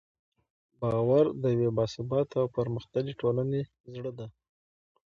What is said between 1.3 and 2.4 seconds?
د یوې باثباته